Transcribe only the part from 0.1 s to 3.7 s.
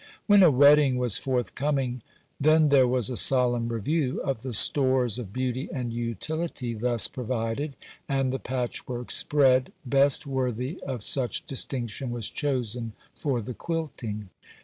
When a wedding was forthcoming, then there was a solemn